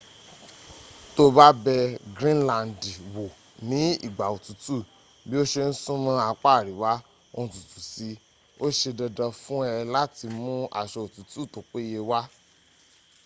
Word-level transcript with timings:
to 1.15 1.23
ba 1.37 1.47
bẹ 1.63 1.75
grinlandi 2.15 2.91
wo 3.15 3.23
ni 3.69 3.81
igba 4.07 4.25
otutu 4.35 4.75
bi 5.27 5.35
o 5.41 5.43
ṣe 5.51 5.63
n 5.69 5.73
sumọ 5.83 6.11
apa 6.29 6.49
ariwa 6.59 6.91
o 7.39 7.39
n 7.45 7.47
tutu 7.55 7.79
si 7.91 8.09
i 8.17 8.19
o 8.63 8.65
ṣe 8.79 8.89
dandan 8.97 9.31
fun 9.43 9.61
ẹ 9.75 9.77
lati 9.93 10.25
mu 10.41 10.53
aṣọ 10.81 10.99
otutu 11.07 11.39
to 11.51 11.59
peye 11.71 11.99
wa 12.09 12.21